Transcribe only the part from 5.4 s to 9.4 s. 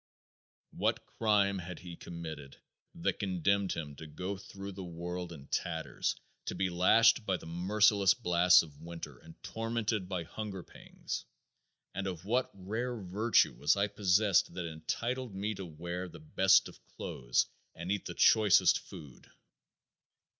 tatters to be lashed by the merciless blasts of winter and